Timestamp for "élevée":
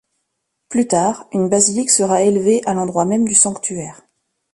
2.23-2.63